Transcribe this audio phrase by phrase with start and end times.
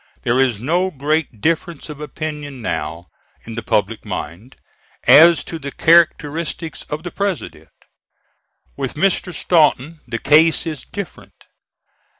[0.23, 3.09] There is no great difference of opinion now,
[3.43, 4.55] in the public mind,
[5.05, 7.69] as to the characteristics of the President.
[8.75, 9.31] With Mr.
[9.31, 11.43] Stanton the case is different.